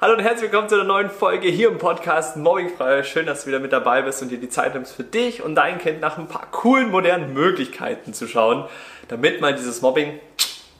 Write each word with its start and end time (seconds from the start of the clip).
Hallo 0.00 0.14
und 0.14 0.20
herzlich 0.20 0.52
willkommen 0.52 0.68
zu 0.68 0.76
einer 0.76 0.84
neuen 0.84 1.10
Folge 1.10 1.48
hier 1.48 1.70
im 1.70 1.78
Podcast 1.78 2.36
Mobbingfrei. 2.36 3.02
Schön, 3.02 3.26
dass 3.26 3.42
du 3.42 3.48
wieder 3.48 3.58
mit 3.58 3.72
dabei 3.72 4.02
bist 4.02 4.22
und 4.22 4.28
dir 4.28 4.38
die 4.38 4.48
Zeit 4.48 4.74
nimmst 4.74 4.92
für 4.92 5.02
dich 5.02 5.42
und 5.42 5.56
dein 5.56 5.78
Kind 5.78 6.00
nach 6.00 6.18
ein 6.18 6.28
paar 6.28 6.46
coolen, 6.52 6.92
modernen 6.92 7.32
Möglichkeiten 7.32 8.14
zu 8.14 8.28
schauen, 8.28 8.66
damit 9.08 9.40
mal 9.40 9.56
dieses 9.56 9.82
Mobbing 9.82 10.20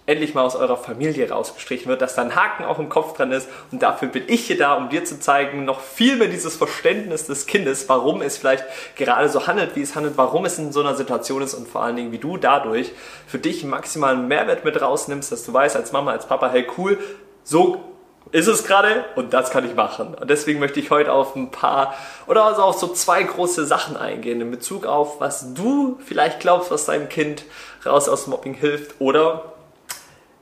endlich 0.06 0.34
mal 0.34 0.42
aus 0.42 0.54
eurer 0.54 0.76
Familie 0.76 1.28
rausgestrichen 1.28 1.88
wird, 1.88 2.00
dass 2.00 2.14
da 2.14 2.22
ein 2.22 2.36
Haken 2.36 2.64
auch 2.64 2.78
im 2.78 2.88
Kopf 2.88 3.16
dran 3.16 3.32
ist. 3.32 3.48
Und 3.72 3.82
dafür 3.82 4.06
bin 4.06 4.22
ich 4.28 4.46
hier 4.46 4.56
da, 4.56 4.74
um 4.74 4.88
dir 4.88 5.04
zu 5.04 5.18
zeigen, 5.18 5.64
noch 5.64 5.80
viel 5.80 6.14
mehr 6.14 6.28
dieses 6.28 6.54
Verständnis 6.54 7.26
des 7.26 7.46
Kindes, 7.46 7.88
warum 7.88 8.22
es 8.22 8.38
vielleicht 8.38 8.66
gerade 8.94 9.28
so 9.28 9.48
handelt, 9.48 9.74
wie 9.74 9.82
es 9.82 9.96
handelt, 9.96 10.16
warum 10.16 10.44
es 10.44 10.60
in 10.60 10.70
so 10.70 10.78
einer 10.78 10.94
Situation 10.94 11.42
ist 11.42 11.54
und 11.54 11.66
vor 11.66 11.82
allen 11.82 11.96
Dingen, 11.96 12.12
wie 12.12 12.18
du 12.18 12.36
dadurch 12.36 12.92
für 13.26 13.40
dich 13.40 13.64
maximalen 13.64 14.28
Mehrwert 14.28 14.64
mit 14.64 14.80
rausnimmst, 14.80 15.32
dass 15.32 15.44
du 15.44 15.52
weißt 15.52 15.74
als 15.74 15.90
Mama, 15.90 16.12
als 16.12 16.28
Papa, 16.28 16.50
hey 16.50 16.68
cool, 16.76 17.00
so 17.42 17.97
ist 18.30 18.46
es 18.46 18.64
gerade 18.64 19.04
und 19.16 19.32
das 19.32 19.50
kann 19.50 19.64
ich 19.66 19.74
machen. 19.74 20.14
Und 20.14 20.28
deswegen 20.28 20.60
möchte 20.60 20.80
ich 20.80 20.90
heute 20.90 21.12
auf 21.12 21.34
ein 21.34 21.50
paar 21.50 21.94
oder 22.26 22.44
also 22.44 22.62
auf 22.62 22.78
so 22.78 22.88
zwei 22.88 23.22
große 23.22 23.66
Sachen 23.66 23.96
eingehen 23.96 24.40
in 24.40 24.50
Bezug 24.50 24.86
auf, 24.86 25.20
was 25.20 25.54
du 25.54 25.98
vielleicht 26.04 26.40
glaubst, 26.40 26.70
was 26.70 26.84
deinem 26.84 27.08
Kind 27.08 27.44
raus 27.86 28.08
aus 28.08 28.26
Mobbing 28.26 28.54
hilft 28.54 29.00
oder 29.00 29.52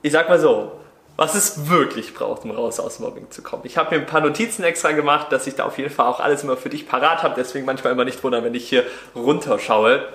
ich 0.01 0.11
sag 0.11 0.29
mal 0.29 0.39
so, 0.39 0.73
was 1.15 1.33
es 1.33 1.69
wirklich 1.69 2.13
braucht, 2.13 2.43
um 2.43 2.51
raus 2.51 2.79
aus 2.79 2.99
Mobbing 2.99 3.31
zu 3.31 3.41
kommen. 3.41 3.63
Ich 3.65 3.77
habe 3.77 3.95
mir 3.95 4.01
ein 4.01 4.07
paar 4.07 4.21
Notizen 4.21 4.63
extra 4.63 4.91
gemacht, 4.91 5.31
dass 5.31 5.47
ich 5.47 5.55
da 5.55 5.65
auf 5.65 5.77
jeden 5.77 5.89
Fall 5.89 6.05
auch 6.05 6.19
alles 6.19 6.43
immer 6.43 6.57
für 6.57 6.69
dich 6.69 6.87
parat 6.87 7.23
habe. 7.23 7.33
Deswegen 7.35 7.65
manchmal 7.65 7.93
immer 7.93 8.05
nicht 8.05 8.23
wundern, 8.23 8.43
wenn 8.43 8.53
ich 8.53 8.69
hier 8.69 8.83
runterschaue. 9.15 10.07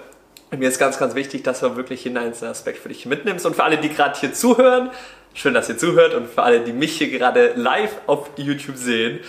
Und 0.52 0.60
mir 0.60 0.68
ist 0.68 0.78
ganz, 0.78 0.98
ganz 0.98 1.16
wichtig, 1.16 1.42
dass 1.42 1.60
du 1.60 1.74
wirklich 1.74 2.04
jeden 2.04 2.18
einzelnen 2.18 2.52
Aspekt 2.52 2.78
für 2.78 2.90
dich 2.90 3.06
mitnimmst. 3.06 3.44
Und 3.46 3.56
für 3.56 3.64
alle, 3.64 3.78
die 3.78 3.88
gerade 3.88 4.20
hier 4.20 4.32
zuhören, 4.32 4.90
Schön, 5.34 5.54
dass 5.54 5.68
ihr 5.68 5.78
zuhört 5.78 6.12
und 6.14 6.28
für 6.28 6.42
alle, 6.42 6.60
die 6.60 6.74
mich 6.74 6.98
hier 6.98 7.10
gerade 7.10 7.54
live 7.54 7.96
auf 8.06 8.28
YouTube 8.36 8.76
sehen, 8.76 9.20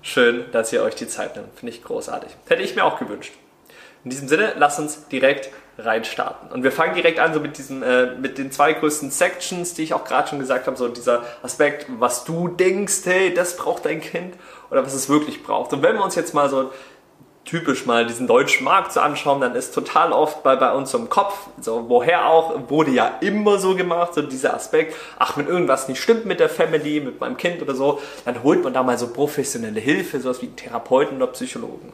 schön, 0.00 0.46
dass 0.52 0.72
ihr 0.72 0.82
euch 0.82 0.94
die 0.94 1.06
Zeit 1.06 1.36
nimmt. 1.36 1.48
Finde 1.54 1.74
ich 1.74 1.84
großartig. 1.84 2.30
Hätte 2.48 2.62
ich 2.62 2.74
mir 2.74 2.84
auch 2.84 2.98
gewünscht. 2.98 3.34
In 4.02 4.10
diesem 4.10 4.28
Sinne, 4.28 4.54
lasst 4.56 4.78
uns 4.78 5.06
direkt 5.08 5.50
reinstarten. 5.76 6.50
Und 6.50 6.62
wir 6.62 6.72
fangen 6.72 6.94
direkt 6.94 7.18
an 7.18 7.34
so 7.34 7.40
mit 7.40 7.58
diesen, 7.58 7.82
äh, 7.82 8.14
mit 8.18 8.38
den 8.38 8.50
zwei 8.50 8.72
größten 8.72 9.10
Sections, 9.10 9.74
die 9.74 9.82
ich 9.82 9.92
auch 9.92 10.04
gerade 10.04 10.28
schon 10.28 10.38
gesagt 10.38 10.66
habe, 10.66 10.78
so 10.78 10.88
dieser 10.88 11.24
Aspekt, 11.42 11.86
was 11.98 12.24
du 12.24 12.48
denkst, 12.48 13.00
hey, 13.04 13.34
das 13.34 13.58
braucht 13.58 13.84
dein 13.84 14.00
Kind 14.00 14.34
oder 14.70 14.84
was 14.84 14.94
es 14.94 15.10
wirklich 15.10 15.42
braucht. 15.42 15.74
Und 15.74 15.82
wenn 15.82 15.96
wir 15.96 16.02
uns 16.02 16.14
jetzt 16.14 16.32
mal 16.32 16.48
so 16.48 16.72
typisch 17.50 17.84
mal 17.84 18.06
diesen 18.06 18.28
deutschen 18.28 18.64
Markt 18.64 18.92
zu 18.92 19.02
anschauen, 19.02 19.40
dann 19.40 19.56
ist 19.56 19.74
total 19.74 20.12
oft 20.12 20.44
bei, 20.44 20.54
bei 20.54 20.72
uns 20.72 20.94
im 20.94 21.08
Kopf, 21.08 21.48
so 21.60 21.88
woher 21.88 22.26
auch, 22.26 22.70
wurde 22.70 22.92
ja 22.92 23.18
immer 23.20 23.58
so 23.58 23.74
gemacht, 23.74 24.14
so 24.14 24.22
dieser 24.22 24.54
Aspekt, 24.54 24.94
ach, 25.18 25.36
wenn 25.36 25.48
irgendwas 25.48 25.88
nicht 25.88 26.00
stimmt 26.00 26.26
mit 26.26 26.38
der 26.38 26.48
Family, 26.48 27.00
mit 27.00 27.18
meinem 27.18 27.36
Kind 27.36 27.60
oder 27.60 27.74
so, 27.74 28.00
dann 28.24 28.44
holt 28.44 28.62
man 28.62 28.72
da 28.72 28.84
mal 28.84 28.96
so 28.96 29.08
professionelle 29.08 29.80
Hilfe, 29.80 30.20
sowas 30.20 30.40
wie 30.42 30.46
einen 30.46 30.54
Therapeuten 30.54 31.16
oder 31.16 31.26
Psychologen. 31.32 31.92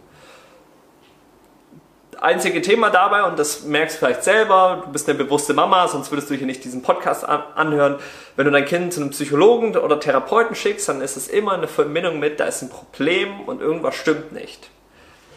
Einzige 2.21 2.61
Thema 2.61 2.91
dabei, 2.91 3.25
und 3.25 3.39
das 3.39 3.65
merkst 3.65 3.97
du 3.97 3.99
vielleicht 4.01 4.25
selber, 4.25 4.83
du 4.85 4.93
bist 4.93 5.09
eine 5.09 5.17
bewusste 5.17 5.55
Mama, 5.55 5.89
sonst 5.89 6.11
würdest 6.13 6.29
du 6.29 6.35
hier 6.35 6.47
nicht 6.47 6.65
diesen 6.65 6.83
Podcast 6.83 7.27
anhören. 7.27 7.97
Wenn 8.37 8.45
du 8.45 8.51
dein 8.51 8.67
Kind 8.67 8.93
zu 8.93 9.01
einem 9.01 9.11
Psychologen 9.11 9.75
oder 9.75 10.01
Therapeuten 10.01 10.55
schickst, 10.55 10.89
dann 10.91 11.01
ist 11.01 11.17
es 11.17 11.29
immer 11.29 11.53
eine 11.53 11.69
Verbindung 11.69 12.19
mit, 12.19 12.41
da 12.41 12.45
ist 12.45 12.61
ein 12.61 12.69
Problem 12.69 13.41
und 13.47 13.63
irgendwas 13.63 13.95
stimmt 13.95 14.33
nicht. 14.33 14.71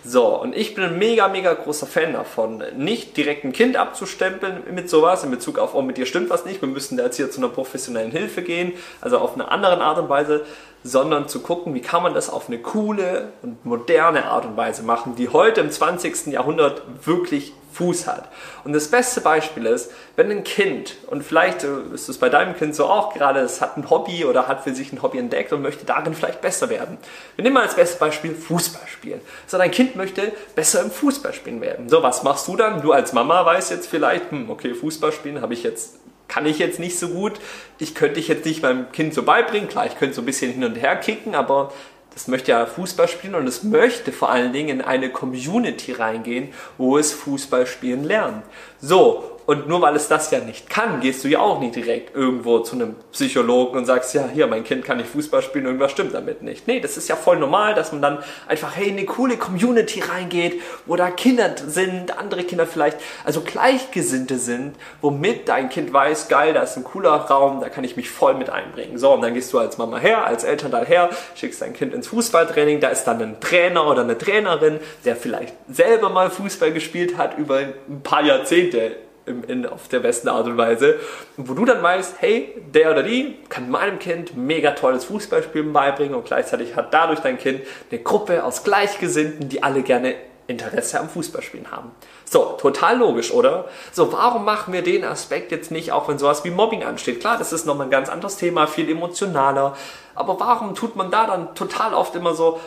So, 0.03 0.41
und 0.41 0.55
ich 0.55 0.75
bin 0.75 0.83
ein 0.85 0.97
mega, 0.97 1.27
mega 1.27 1.53
großer 1.53 1.85
Fan 1.85 2.13
davon, 2.13 2.63
nicht 2.77 3.17
direkt 3.17 3.43
ein 3.43 3.51
Kind 3.51 3.75
abzustempeln 3.75 4.63
mit 4.73 4.89
sowas, 4.89 5.23
in 5.23 5.31
Bezug 5.31 5.59
auf, 5.59 5.75
oh, 5.75 5.81
mit 5.81 5.97
dir 5.97 6.05
stimmt 6.05 6.29
was 6.29 6.45
nicht, 6.45 6.61
wir 6.61 6.69
müssen 6.69 6.97
da 6.97 7.03
jetzt 7.03 7.17
hier 7.17 7.29
zu 7.29 7.39
einer 7.39 7.49
professionellen 7.49 8.11
Hilfe 8.11 8.41
gehen, 8.41 8.73
also 9.01 9.17
auf 9.17 9.33
eine 9.33 9.51
andere 9.51 9.81
Art 9.81 9.99
und 9.99 10.07
Weise, 10.07 10.45
sondern 10.83 11.27
zu 11.27 11.41
gucken, 11.41 11.73
wie 11.73 11.81
kann 11.81 12.03
man 12.03 12.13
das 12.13 12.29
auf 12.29 12.47
eine 12.47 12.59
coole 12.59 13.33
und 13.41 13.65
moderne 13.65 14.25
Art 14.25 14.45
und 14.45 14.55
Weise 14.55 14.83
machen, 14.83 15.15
die 15.15 15.29
heute 15.29 15.61
im 15.61 15.71
20. 15.71 16.27
Jahrhundert 16.27 16.81
wirklich 17.05 17.53
Fuß 17.73 18.07
hat. 18.07 18.29
Und 18.63 18.73
das 18.73 18.89
beste 18.89 19.21
Beispiel 19.21 19.65
ist, 19.65 19.91
wenn 20.15 20.31
ein 20.31 20.43
Kind, 20.43 20.97
und 21.07 21.23
vielleicht 21.23 21.63
äh, 21.63 21.93
ist 21.93 22.09
es 22.09 22.17
bei 22.17 22.29
deinem 22.29 22.55
Kind 22.55 22.75
so 22.75 22.85
auch 22.85 23.13
gerade, 23.13 23.39
es 23.39 23.61
hat 23.61 23.77
ein 23.77 23.89
Hobby 23.89 24.25
oder 24.25 24.47
hat 24.47 24.63
für 24.63 24.73
sich 24.73 24.91
ein 24.91 25.01
Hobby 25.01 25.19
entdeckt 25.19 25.53
und 25.53 25.61
möchte 25.61 25.85
darin 25.85 26.13
vielleicht 26.13 26.41
besser 26.41 26.69
werden. 26.69 26.97
Wir 27.35 27.43
nehmen 27.43 27.53
mal 27.53 27.63
als 27.63 27.75
bestes 27.75 27.99
Beispiel 27.99 28.33
Fußball 28.33 28.87
spielen. 28.87 29.21
So, 29.47 29.57
dein 29.57 29.71
Kind 29.71 29.95
möchte 29.95 30.33
besser 30.55 30.81
im 30.81 30.91
Fußballspielen 30.91 31.61
werden. 31.61 31.89
So, 31.89 32.01
was 32.01 32.23
machst 32.23 32.47
du 32.47 32.55
dann? 32.55 32.81
Du 32.81 32.91
als 32.91 33.13
Mama 33.13 33.45
weißt 33.45 33.71
jetzt 33.71 33.87
vielleicht, 33.87 34.31
hm, 34.31 34.49
okay, 34.49 34.73
Fußball 34.73 35.11
spielen 35.11 35.41
habe 35.41 35.53
ich 35.53 35.63
jetzt 35.63 35.99
kann 36.29 36.45
ich 36.45 36.59
jetzt 36.59 36.79
nicht 36.79 36.97
so 36.97 37.09
gut. 37.09 37.33
Ich 37.79 37.93
könnte 37.93 38.21
ich 38.21 38.29
jetzt 38.29 38.45
nicht 38.45 38.61
meinem 38.61 38.89
Kind 38.93 39.13
so 39.13 39.23
beibringen. 39.23 39.67
Klar, 39.67 39.85
ich 39.85 39.97
könnte 39.97 40.15
so 40.15 40.21
ein 40.21 40.25
bisschen 40.25 40.53
hin 40.53 40.63
und 40.63 40.75
her 40.75 40.95
kicken, 40.95 41.35
aber 41.35 41.73
das 42.13 42.27
möchte 42.27 42.51
ja 42.51 42.65
Fußball 42.65 43.07
spielen 43.07 43.35
und 43.35 43.47
es 43.47 43.63
möchte 43.63 44.11
vor 44.11 44.29
allen 44.29 44.53
Dingen 44.53 44.69
in 44.69 44.81
eine 44.81 45.09
Community 45.09 45.91
reingehen, 45.91 46.49
wo 46.77 46.97
es 46.97 47.11
Fußball 47.11 47.67
spielen 47.67 48.03
lernt. 48.03 48.43
So, 48.79 49.38
und 49.49 49.67
nur 49.67 49.81
weil 49.81 49.95
es 49.95 50.07
das 50.07 50.29
ja 50.29 50.37
nicht 50.41 50.69
kann, 50.69 50.99
gehst 50.99 51.23
du 51.23 51.27
ja 51.27 51.39
auch 51.39 51.59
nicht 51.59 51.75
direkt 51.75 52.15
irgendwo 52.15 52.59
zu 52.59 52.75
einem 52.75 52.93
Psychologen 53.11 53.79
und 53.79 53.85
sagst, 53.85 54.13
ja, 54.13 54.29
hier, 54.31 54.45
mein 54.45 54.63
Kind 54.63 54.85
kann 54.85 54.97
nicht 54.97 55.09
Fußball 55.09 55.41
spielen, 55.41 55.65
irgendwas 55.65 55.89
stimmt 55.89 56.13
damit 56.13 56.43
nicht. 56.43 56.67
Nee, 56.67 56.79
das 56.79 56.97
ist 56.97 57.09
ja 57.09 57.15
voll 57.15 57.37
normal, 57.37 57.73
dass 57.73 57.91
man 57.91 57.99
dann 57.99 58.19
einfach, 58.47 58.75
hey, 58.75 58.89
in 58.89 58.97
eine 58.97 59.07
coole 59.07 59.37
Community 59.37 60.01
reingeht, 60.01 60.61
wo 60.85 60.95
da 60.95 61.09
Kinder 61.09 61.55
sind, 61.65 62.15
andere 62.15 62.43
Kinder 62.43 62.67
vielleicht, 62.67 62.99
also 63.25 63.41
Gleichgesinnte 63.41 64.37
sind, 64.37 64.75
womit 65.01 65.49
dein 65.49 65.69
Kind 65.69 65.91
weiß, 65.91 66.27
geil, 66.27 66.53
da 66.53 66.61
ist 66.61 66.77
ein 66.77 66.83
cooler 66.83 67.09
Raum, 67.09 67.59
da 67.59 67.69
kann 67.69 67.83
ich 67.83 67.97
mich 67.97 68.11
voll 68.11 68.35
mit 68.35 68.51
einbringen. 68.51 68.99
So, 68.99 69.15
und 69.15 69.23
dann 69.23 69.33
gehst 69.33 69.51
du 69.51 69.57
als 69.57 69.79
Mama 69.79 69.97
her, 69.97 70.27
als 70.27 70.43
Elternteil 70.43 70.85
her, 70.85 71.09
schickst 71.33 71.63
dein 71.63 71.73
Kind 71.73 71.95
ins 71.95 72.05
Fußballtraining, 72.09 72.81
da 72.81 72.89
ist 72.89 73.05
dann 73.05 73.19
ein 73.19 73.39
Trainer 73.39 73.87
oder 73.87 74.03
eine 74.03 74.15
Trainerin, 74.15 74.79
der 75.05 75.15
vielleicht 75.15 75.55
selber 75.67 76.09
mal 76.09 76.29
Fußball 76.29 76.71
gespielt 76.71 77.17
hat 77.17 77.39
über 77.39 77.57
ein 77.57 78.03
paar 78.03 78.23
Jahrzehnte 78.23 79.08
im, 79.29 79.43
in, 79.43 79.65
auf 79.65 79.87
der 79.87 79.99
besten 79.99 80.27
Art 80.27 80.47
und 80.47 80.57
Weise. 80.57 80.95
wo 81.37 81.53
du 81.53 81.65
dann 81.65 81.81
weißt, 81.81 82.15
hey, 82.19 82.53
der 82.73 82.91
oder 82.91 83.03
die 83.03 83.37
kann 83.49 83.69
meinem 83.69 83.99
Kind 83.99 84.35
mega 84.35 84.71
tolles 84.71 85.05
Fußballspielen 85.05 85.71
beibringen 85.71 86.15
und 86.15 86.25
gleichzeitig 86.25 86.75
hat 86.75 86.93
dadurch 86.93 87.19
dein 87.19 87.37
Kind 87.37 87.61
eine 87.91 88.01
Gruppe 88.01 88.43
aus 88.43 88.63
Gleichgesinnten, 88.63 89.49
die 89.49 89.63
alle 89.63 89.83
gerne 89.83 90.15
Interesse 90.49 90.99
am 90.99 91.09
Fußballspielen 91.09 91.71
haben. 91.71 91.91
So, 92.25 92.57
total 92.59 92.97
logisch, 92.97 93.31
oder? 93.31 93.65
So, 93.91 94.11
warum 94.11 94.45
machen 94.45 94.73
wir 94.73 94.81
den 94.81 95.05
Aspekt 95.05 95.51
jetzt 95.51 95.71
nicht, 95.71 95.91
auch 95.91 96.07
wenn 96.07 96.17
sowas 96.17 96.43
wie 96.43 96.49
Mobbing 96.49 96.83
ansteht? 96.83 97.19
Klar, 97.19 97.37
das 97.37 97.53
ist 97.53 97.65
nochmal 97.65 97.87
ein 97.87 97.91
ganz 97.91 98.09
anderes 98.09 98.37
Thema, 98.37 98.65
viel 98.65 98.89
emotionaler. 98.89 99.75
Aber 100.15 100.39
warum 100.39 100.75
tut 100.75 100.95
man 100.95 101.11
da 101.11 101.27
dann 101.27 101.53
total 101.55 101.93
oft 101.93 102.15
immer 102.15 102.33
so, 102.33 102.59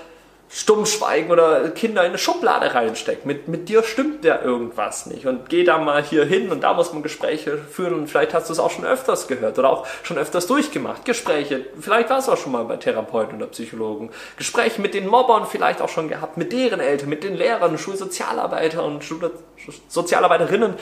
stumm 0.54 0.84
schweigen 0.84 1.30
oder 1.30 1.70
Kinder 1.70 2.02
in 2.02 2.08
eine 2.08 2.18
Schublade 2.18 2.74
reinstecken. 2.74 3.26
Mit, 3.26 3.48
mit 3.48 3.70
dir 3.70 3.82
stimmt 3.82 4.22
ja 4.24 4.42
irgendwas 4.42 5.06
nicht. 5.06 5.26
Und 5.26 5.48
geh 5.48 5.64
da 5.64 5.78
mal 5.78 6.02
hier 6.02 6.26
hin 6.26 6.52
und 6.52 6.62
da 6.62 6.74
muss 6.74 6.92
man 6.92 7.02
Gespräche 7.02 7.56
führen 7.56 7.94
und 7.94 8.08
vielleicht 8.08 8.34
hast 8.34 8.50
du 8.50 8.52
es 8.52 8.58
auch 8.58 8.70
schon 8.70 8.84
öfters 8.84 9.28
gehört 9.28 9.58
oder 9.58 9.70
auch 9.70 9.86
schon 10.02 10.18
öfters 10.18 10.46
durchgemacht. 10.46 11.06
Gespräche, 11.06 11.64
vielleicht 11.80 12.10
warst 12.10 12.28
du 12.28 12.32
auch 12.32 12.36
schon 12.36 12.52
mal 12.52 12.64
bei 12.64 12.76
Therapeuten 12.76 13.36
oder 13.36 13.46
Psychologen. 13.46 14.10
Gespräche 14.36 14.82
mit 14.82 14.92
den 14.92 15.06
Mobbern 15.06 15.46
vielleicht 15.46 15.80
auch 15.80 15.88
schon 15.88 16.08
gehabt, 16.08 16.36
mit 16.36 16.52
deren 16.52 16.80
Eltern, 16.80 17.08
mit 17.08 17.24
den 17.24 17.34
Lehrern, 17.34 17.78
Schulsozialarbeiter 17.78 18.84
und 18.84 19.02
Schulsozialarbeiterinnen 19.02 20.74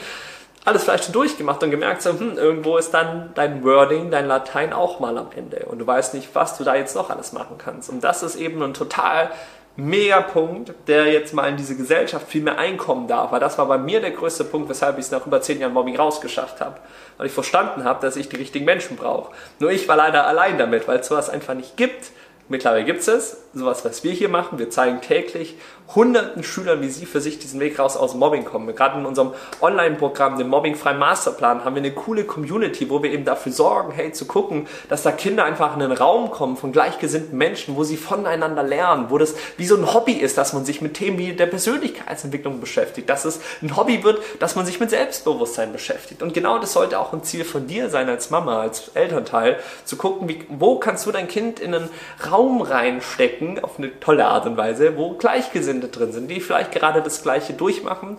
alles 0.63 0.83
vielleicht 0.83 1.05
schon 1.05 1.13
durchgemacht 1.13 1.63
und 1.63 1.71
gemerkt, 1.71 2.03
so, 2.03 2.11
hm, 2.11 2.37
irgendwo 2.37 2.77
ist 2.77 2.91
dann 2.93 3.31
dein 3.33 3.63
Wording, 3.63 4.11
dein 4.11 4.27
Latein 4.27 4.73
auch 4.73 4.99
mal 4.99 5.17
am 5.17 5.29
Ende 5.35 5.65
und 5.65 5.79
du 5.79 5.87
weißt 5.87 6.13
nicht, 6.13 6.29
was 6.35 6.57
du 6.57 6.63
da 6.63 6.75
jetzt 6.75 6.95
noch 6.95 7.09
alles 7.09 7.33
machen 7.33 7.57
kannst. 7.57 7.89
Und 7.89 8.03
das 8.03 8.21
ist 8.21 8.35
eben 8.35 8.61
ein 8.61 8.75
total 8.75 9.31
Megapunkt, 9.77 10.73
der 10.87 11.11
jetzt 11.11 11.33
mal 11.33 11.47
in 11.47 11.57
diese 11.57 11.75
Gesellschaft 11.75 12.27
viel 12.27 12.41
mehr 12.41 12.57
einkommen 12.57 13.07
darf. 13.07 13.31
Weil 13.31 13.39
das 13.39 13.57
war 13.57 13.65
bei 13.67 13.77
mir 13.77 14.01
der 14.01 14.11
größte 14.11 14.43
Punkt, 14.43 14.69
weshalb 14.69 14.97
ich 14.97 15.05
es 15.05 15.11
nach 15.11 15.25
über 15.25 15.41
zehn 15.41 15.59
Jahren 15.59 15.73
Mobbing 15.73 15.95
rausgeschafft 15.95 16.61
habe. 16.61 16.77
Weil 17.17 17.27
ich 17.27 17.33
verstanden 17.33 17.83
habe, 17.83 18.01
dass 18.05 18.15
ich 18.15 18.29
die 18.29 18.35
richtigen 18.35 18.65
Menschen 18.65 18.97
brauche. 18.97 19.31
Nur 19.59 19.71
ich 19.71 19.87
war 19.87 19.95
leider 19.95 20.27
allein 20.27 20.57
damit, 20.57 20.87
weil 20.87 20.99
es 20.99 21.07
sowas 21.07 21.29
einfach 21.29 21.53
nicht 21.53 21.77
gibt. 21.77 22.11
Mittlerweile 22.51 22.83
gibt 22.83 23.07
es 23.07 23.37
sowas, 23.53 23.85
was 23.85 24.03
wir 24.03 24.11
hier 24.11 24.27
machen. 24.27 24.59
Wir 24.59 24.69
zeigen 24.69 24.99
täglich 24.99 25.55
hunderten 25.95 26.43
Schülern, 26.43 26.81
wie 26.81 26.89
sie 26.89 27.05
für 27.05 27.19
sich 27.19 27.39
diesen 27.39 27.59
Weg 27.59 27.77
raus 27.79 27.97
aus 27.97 28.13
Mobbing 28.13 28.45
kommen. 28.45 28.73
Gerade 28.75 28.99
in 28.99 29.05
unserem 29.05 29.33
Online-Programm, 29.61 30.37
dem 30.37 30.47
Mobbing-freien 30.47 30.97
Masterplan, 30.97 31.65
haben 31.65 31.75
wir 31.75 31.81
eine 31.81 31.91
coole 31.91 32.23
Community, 32.23 32.89
wo 32.89 33.03
wir 33.03 33.11
eben 33.11 33.25
dafür 33.25 33.51
sorgen, 33.51 33.91
hey, 33.91 34.11
zu 34.11 34.25
gucken, 34.25 34.67
dass 34.89 35.03
da 35.03 35.11
Kinder 35.11 35.43
einfach 35.43 35.75
in 35.75 35.81
einen 35.81 35.91
Raum 35.91 36.31
kommen 36.31 36.55
von 36.55 36.71
gleichgesinnten 36.71 37.37
Menschen, 37.37 37.75
wo 37.75 37.83
sie 37.83 37.97
voneinander 37.97 38.63
lernen, 38.63 39.07
wo 39.09 39.17
das 39.17 39.35
wie 39.57 39.65
so 39.65 39.75
ein 39.75 39.93
Hobby 39.93 40.13
ist, 40.13 40.37
dass 40.37 40.53
man 40.53 40.65
sich 40.65 40.81
mit 40.81 40.93
Themen 40.93 41.17
wie 41.17 41.33
der 41.33 41.47
Persönlichkeitsentwicklung 41.47 42.61
beschäftigt, 42.61 43.09
dass 43.09 43.25
es 43.25 43.41
ein 43.61 43.75
Hobby 43.75 44.03
wird, 44.03 44.21
dass 44.39 44.55
man 44.55 44.65
sich 44.65 44.79
mit 44.79 44.89
Selbstbewusstsein 44.89 45.73
beschäftigt. 45.73 46.21
Und 46.21 46.33
genau 46.33 46.59
das 46.59 46.73
sollte 46.73 46.99
auch 46.99 47.11
ein 47.11 47.23
Ziel 47.23 47.43
von 47.43 47.67
dir 47.67 47.89
sein 47.89 48.07
als 48.07 48.29
Mama, 48.29 48.61
als 48.61 48.89
Elternteil, 48.93 49.59
zu 49.83 49.97
gucken, 49.97 50.29
wie, 50.29 50.45
wo 50.49 50.79
kannst 50.79 51.05
du 51.05 51.11
dein 51.11 51.27
Kind 51.27 51.59
in 51.59 51.75
einen 51.75 51.89
Raum 52.31 52.40
reinstecken, 52.61 53.63
auf 53.63 53.77
eine 53.77 53.99
tolle 53.99 54.25
Art 54.25 54.45
und 54.45 54.57
Weise, 54.57 54.97
wo 54.97 55.11
Gleichgesinnte 55.11 55.87
drin 55.87 56.11
sind, 56.11 56.29
die 56.29 56.39
vielleicht 56.39 56.71
gerade 56.71 57.01
das 57.01 57.23
Gleiche 57.23 57.53
durchmachen 57.53 58.17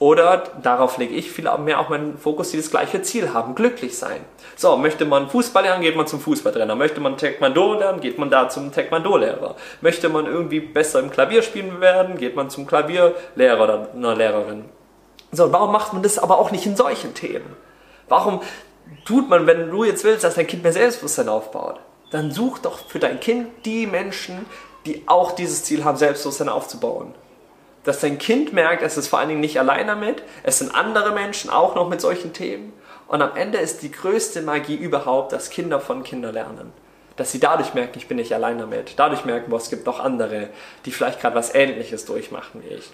Oder 0.00 0.44
darauf 0.62 0.96
lege 0.98 1.14
ich 1.14 1.32
viel 1.32 1.50
mehr 1.58 1.80
auch 1.80 1.88
meinen 1.88 2.18
Fokus, 2.18 2.52
die 2.52 2.56
das 2.56 2.70
gleiche 2.70 3.02
Ziel 3.02 3.34
haben, 3.34 3.56
glücklich 3.56 3.98
sein. 3.98 4.20
So, 4.54 4.76
möchte 4.76 5.04
man 5.04 5.28
Fußball 5.28 5.64
lernen, 5.64 5.82
geht 5.82 5.96
man 5.96 6.06
zum 6.06 6.20
Fußballtrainer. 6.20 6.76
Möchte 6.76 7.00
man 7.00 7.16
Taekwondo 7.16 7.74
lernen, 7.74 8.00
geht 8.00 8.16
man 8.16 8.30
da 8.30 8.48
zum 8.48 8.70
Taekwondo-Lehrer. 8.70 9.56
Möchte 9.80 10.08
man 10.08 10.26
irgendwie 10.26 10.60
besser 10.60 11.00
im 11.00 11.10
Klavierspielen 11.10 11.80
werden, 11.80 12.16
geht 12.16 12.36
man 12.36 12.48
zum 12.48 12.64
Klavierlehrer 12.66 13.64
oder 13.64 13.88
einer 13.92 14.14
Lehrerin. 14.14 14.66
So, 15.32 15.52
warum 15.52 15.72
macht 15.72 15.92
man 15.92 16.02
das 16.04 16.18
aber 16.18 16.38
auch 16.38 16.52
nicht 16.52 16.64
in 16.64 16.76
solchen 16.76 17.14
Themen? 17.14 17.56
Warum 18.08 18.40
tut 19.04 19.28
man, 19.28 19.48
wenn 19.48 19.68
du 19.68 19.82
jetzt 19.82 20.04
willst, 20.04 20.22
dass 20.22 20.36
dein 20.36 20.46
Kind 20.46 20.62
mehr 20.62 20.72
Selbstbewusstsein 20.72 21.28
aufbaut, 21.28 21.80
dann 22.10 22.30
such 22.30 22.58
doch 22.58 22.78
für 22.78 22.98
dein 22.98 23.20
Kind 23.20 23.48
die 23.64 23.86
Menschen, 23.86 24.46
die 24.86 25.02
auch 25.06 25.32
dieses 25.32 25.64
Ziel 25.64 25.84
haben, 25.84 25.96
Selbstbewusstsein 25.96 26.48
aufzubauen 26.48 27.14
dass 27.88 28.00
dein 28.00 28.18
Kind 28.18 28.52
merkt, 28.52 28.82
es 28.82 28.98
ist 28.98 29.08
vor 29.08 29.18
allen 29.18 29.30
Dingen 29.30 29.40
nicht 29.40 29.58
allein 29.58 29.86
damit, 29.86 30.22
es 30.42 30.58
sind 30.58 30.74
andere 30.74 31.12
Menschen 31.12 31.48
auch 31.48 31.74
noch 31.74 31.88
mit 31.88 32.02
solchen 32.02 32.34
Themen. 32.34 32.74
Und 33.06 33.22
am 33.22 33.34
Ende 33.34 33.56
ist 33.56 33.82
die 33.82 33.90
größte 33.90 34.42
Magie 34.42 34.74
überhaupt, 34.74 35.32
dass 35.32 35.48
Kinder 35.48 35.80
von 35.80 36.02
Kindern 36.02 36.34
lernen. 36.34 36.72
Dass 37.16 37.32
sie 37.32 37.40
dadurch 37.40 37.72
merken, 37.72 37.98
ich 37.98 38.06
bin 38.06 38.18
nicht 38.18 38.34
allein 38.34 38.58
damit. 38.58 38.98
Dadurch 38.98 39.24
merken, 39.24 39.50
boah, 39.50 39.56
es 39.56 39.70
gibt 39.70 39.86
noch 39.86 40.00
andere, 40.00 40.50
die 40.84 40.90
vielleicht 40.90 41.20
gerade 41.20 41.34
was 41.34 41.54
Ähnliches 41.54 42.04
durchmachen 42.04 42.62
wie 42.62 42.74
ich. 42.74 42.90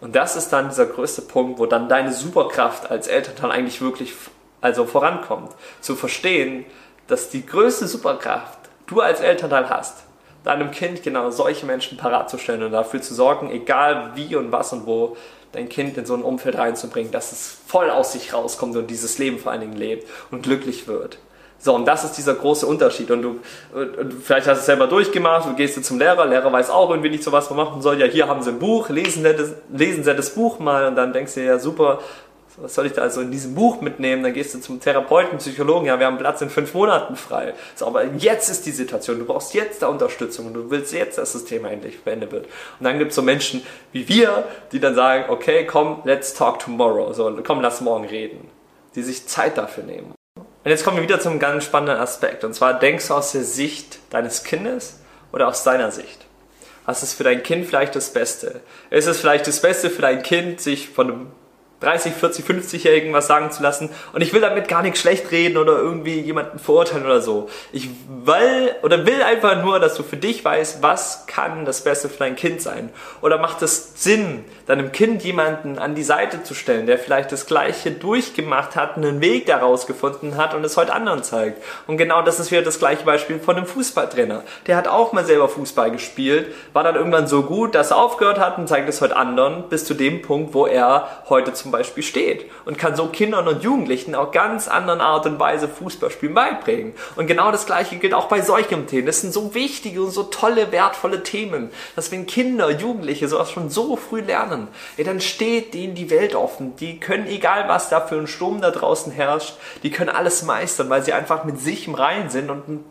Und 0.00 0.16
das 0.16 0.34
ist 0.34 0.48
dann 0.48 0.68
dieser 0.68 0.86
größte 0.86 1.22
Punkt, 1.22 1.60
wo 1.60 1.66
dann 1.66 1.88
deine 1.88 2.12
Superkraft 2.12 2.90
als 2.90 3.06
Elternteil 3.06 3.52
eigentlich 3.52 3.80
wirklich 3.80 4.14
also 4.60 4.84
vorankommt. 4.84 5.52
Zu 5.80 5.94
verstehen, 5.94 6.64
dass 7.08 7.30
die 7.30 7.44
größte 7.44 7.88
Superkraft 7.88 8.58
du 8.86 9.00
als 9.00 9.20
Elternteil 9.20 9.68
hast, 9.68 10.04
deinem 10.44 10.70
Kind 10.70 11.02
genau 11.02 11.30
solche 11.30 11.66
Menschen 11.66 11.98
parat 11.98 12.30
zu 12.30 12.38
stellen 12.38 12.62
und 12.62 12.72
dafür 12.72 13.02
zu 13.02 13.14
sorgen, 13.14 13.50
egal 13.50 14.12
wie 14.14 14.36
und 14.36 14.52
was 14.52 14.72
und 14.72 14.86
wo, 14.86 15.16
dein 15.52 15.68
Kind 15.68 15.96
in 15.98 16.06
so 16.06 16.14
ein 16.14 16.22
Umfeld 16.22 16.56
reinzubringen, 16.56 17.10
dass 17.10 17.32
es 17.32 17.58
voll 17.66 17.90
aus 17.90 18.12
sich 18.12 18.32
rauskommt 18.32 18.76
und 18.76 18.88
dieses 18.88 19.18
Leben 19.18 19.38
vor 19.38 19.52
allen 19.52 19.62
Dingen 19.62 19.76
lebt 19.76 20.08
und 20.30 20.42
glücklich 20.42 20.86
wird. 20.86 21.18
So, 21.60 21.74
und 21.74 21.86
das 21.86 22.04
ist 22.04 22.12
dieser 22.12 22.34
große 22.34 22.66
Unterschied. 22.66 23.10
Und 23.10 23.22
du, 23.22 23.40
und 23.74 24.14
vielleicht 24.22 24.46
hast 24.46 24.58
du 24.58 24.60
es 24.60 24.66
selber 24.66 24.86
durchgemacht, 24.86 25.48
du 25.48 25.54
gehst 25.54 25.76
du 25.76 25.82
zum 25.82 25.98
Lehrer, 25.98 26.24
Lehrer 26.24 26.52
weiß 26.52 26.70
auch 26.70 26.88
irgendwie 26.90 27.10
nicht 27.10 27.24
so, 27.24 27.32
was 27.32 27.50
man 27.50 27.56
machen 27.56 27.82
soll. 27.82 27.98
Ja, 27.98 28.06
hier 28.06 28.28
haben 28.28 28.42
sie 28.42 28.50
ein 28.50 28.60
Buch, 28.60 28.88
lesen 28.90 29.24
sie 29.24 29.34
das, 29.34 29.54
lesen 29.72 30.04
sie 30.04 30.14
das 30.14 30.30
Buch 30.30 30.60
mal 30.60 30.86
und 30.86 30.94
dann 30.94 31.12
denkst 31.12 31.34
du 31.34 31.44
ja, 31.44 31.58
super, 31.58 31.98
was 32.60 32.74
soll 32.74 32.86
ich 32.86 32.92
da 32.92 33.02
also 33.02 33.20
in 33.20 33.30
diesem 33.30 33.54
Buch 33.54 33.80
mitnehmen? 33.80 34.22
Dann 34.22 34.32
gehst 34.32 34.54
du 34.54 34.60
zum 34.60 34.80
Therapeuten, 34.80 35.38
Psychologen, 35.38 35.86
ja, 35.86 35.98
wir 35.98 36.06
haben 36.06 36.18
Platz 36.18 36.40
in 36.40 36.50
fünf 36.50 36.74
Monaten 36.74 37.16
frei. 37.16 37.54
So, 37.74 37.86
aber 37.86 38.04
jetzt 38.04 38.48
ist 38.48 38.66
die 38.66 38.72
Situation, 38.72 39.18
du 39.18 39.24
brauchst 39.24 39.54
jetzt 39.54 39.82
da 39.82 39.88
Unterstützung 39.88 40.46
und 40.46 40.54
du 40.54 40.70
willst 40.70 40.92
jetzt, 40.92 41.18
dass 41.18 41.32
das 41.32 41.44
Thema 41.44 41.70
endlich 41.70 42.02
beendet 42.02 42.32
wird. 42.32 42.46
Und 42.46 42.84
dann 42.84 42.98
gibt 42.98 43.10
es 43.10 43.16
so 43.16 43.22
Menschen 43.22 43.62
wie 43.92 44.08
wir, 44.08 44.44
die 44.72 44.80
dann 44.80 44.94
sagen, 44.94 45.24
okay, 45.28 45.66
komm, 45.66 46.02
let's 46.04 46.34
talk 46.34 46.58
tomorrow. 46.58 47.12
So, 47.12 47.38
komm, 47.44 47.60
lass 47.60 47.80
morgen 47.80 48.04
reden. 48.06 48.48
Die 48.94 49.02
sich 49.02 49.26
Zeit 49.26 49.58
dafür 49.58 49.84
nehmen. 49.84 50.14
Und 50.36 50.70
jetzt 50.70 50.84
kommen 50.84 50.96
wir 50.96 51.04
wieder 51.04 51.20
zum 51.20 51.38
ganz 51.38 51.64
spannenden 51.64 51.98
Aspekt. 51.98 52.44
Und 52.44 52.54
zwar 52.54 52.78
denkst 52.78 53.08
du 53.08 53.14
aus 53.14 53.32
der 53.32 53.44
Sicht 53.44 54.00
deines 54.10 54.44
Kindes 54.44 55.00
oder 55.32 55.48
aus 55.48 55.62
deiner 55.62 55.92
Sicht? 55.92 56.26
Was 56.84 57.02
ist 57.02 57.14
für 57.14 57.24
dein 57.24 57.42
Kind 57.42 57.66
vielleicht 57.66 57.94
das 57.94 58.12
Beste? 58.12 58.60
Ist 58.90 59.06
es 59.06 59.20
vielleicht 59.20 59.46
das 59.46 59.60
Beste 59.60 59.90
für 59.90 60.02
dein 60.02 60.22
Kind, 60.22 60.60
sich 60.60 60.88
von 60.88 61.10
einem 61.10 61.26
30, 61.80 62.12
40, 62.12 62.44
50-Jährigen 62.44 63.12
was 63.12 63.28
sagen 63.28 63.50
zu 63.52 63.62
lassen. 63.62 63.90
Und 64.12 64.20
ich 64.20 64.32
will 64.32 64.40
damit 64.40 64.68
gar 64.68 64.82
nichts 64.82 65.00
schlecht 65.00 65.30
reden 65.30 65.58
oder 65.58 65.76
irgendwie 65.76 66.20
jemanden 66.20 66.58
verurteilen 66.58 67.04
oder 67.04 67.20
so. 67.20 67.48
Ich 67.72 67.88
will 68.24 68.74
oder 68.82 69.06
will 69.06 69.22
einfach 69.22 69.62
nur, 69.62 69.78
dass 69.78 69.94
du 69.94 70.02
für 70.02 70.16
dich 70.16 70.44
weißt, 70.44 70.82
was 70.82 71.26
kann 71.26 71.64
das 71.64 71.84
Beste 71.84 72.08
für 72.08 72.18
dein 72.18 72.36
Kind 72.36 72.60
sein. 72.62 72.90
Oder 73.20 73.38
macht 73.38 73.62
es 73.62 74.02
Sinn, 74.02 74.44
deinem 74.66 74.92
Kind 74.92 75.22
jemanden 75.22 75.78
an 75.78 75.94
die 75.94 76.02
Seite 76.02 76.42
zu 76.42 76.54
stellen, 76.54 76.86
der 76.86 76.98
vielleicht 76.98 77.32
das 77.32 77.46
Gleiche 77.46 77.90
durchgemacht 77.90 78.76
hat, 78.76 78.96
einen 78.96 79.20
Weg 79.20 79.46
daraus 79.46 79.86
gefunden 79.86 80.36
hat 80.36 80.54
und 80.54 80.64
es 80.64 80.76
heute 80.76 80.92
anderen 80.92 81.22
zeigt. 81.22 81.62
Und 81.86 81.96
genau 81.96 82.22
das 82.22 82.40
ist 82.40 82.50
wieder 82.50 82.62
das 82.62 82.78
gleiche 82.78 83.04
Beispiel 83.04 83.38
von 83.38 83.56
einem 83.56 83.66
Fußballtrainer. 83.66 84.42
Der 84.66 84.76
hat 84.76 84.88
auch 84.88 85.12
mal 85.12 85.24
selber 85.24 85.48
Fußball 85.48 85.90
gespielt, 85.90 86.52
war 86.72 86.82
dann 86.82 86.96
irgendwann 86.96 87.26
so 87.26 87.42
gut, 87.42 87.74
dass 87.74 87.92
er 87.92 87.98
aufgehört 87.98 88.38
hat 88.38 88.58
und 88.58 88.68
zeigt 88.68 88.88
es 88.88 89.00
heute 89.00 89.16
anderen 89.16 89.68
bis 89.68 89.84
zu 89.84 89.94
dem 89.94 90.22
Punkt, 90.22 90.54
wo 90.54 90.66
er 90.66 91.08
heute 91.28 91.52
zum 91.52 91.67
zum 91.68 91.72
Beispiel 91.72 92.02
steht 92.02 92.46
und 92.64 92.78
kann 92.78 92.96
so 92.96 93.08
Kindern 93.08 93.46
und 93.46 93.62
Jugendlichen 93.62 94.14
auch 94.14 94.32
ganz 94.32 94.68
anderen 94.68 95.02
Art 95.02 95.26
und 95.26 95.38
Weise 95.38 95.68
Fußballspielen 95.68 96.34
beibringen. 96.34 96.94
Und 97.14 97.26
genau 97.26 97.52
das 97.52 97.66
Gleiche 97.66 97.96
gilt 97.96 98.14
auch 98.14 98.28
bei 98.28 98.40
solchen 98.40 98.86
Themen. 98.86 99.06
Das 99.06 99.20
sind 99.20 99.34
so 99.34 99.54
wichtige 99.54 100.02
und 100.02 100.10
so 100.10 100.22
tolle, 100.22 100.72
wertvolle 100.72 101.22
Themen, 101.22 101.70
dass 101.94 102.10
wenn 102.10 102.26
Kinder, 102.26 102.70
Jugendliche 102.70 103.28
sowas 103.28 103.50
schon 103.50 103.68
so 103.68 103.96
früh 103.96 104.20
lernen, 104.20 104.68
ey, 104.96 105.04
dann 105.04 105.20
steht 105.20 105.74
denen 105.74 105.94
die 105.94 106.08
Welt 106.08 106.34
offen. 106.34 106.74
Die 106.76 106.98
können, 106.98 107.26
egal 107.26 107.68
was 107.68 107.90
da 107.90 108.00
für 108.00 108.16
ein 108.16 108.26
Sturm 108.26 108.62
da 108.62 108.70
draußen 108.70 109.12
herrscht, 109.12 109.54
die 109.82 109.90
können 109.90 110.10
alles 110.10 110.42
meistern, 110.42 110.88
weil 110.88 111.02
sie 111.02 111.12
einfach 111.12 111.44
mit 111.44 111.60
sich 111.60 111.86
im 111.86 111.94
Reinen 111.94 112.30
sind 112.30 112.48
und 112.48 112.84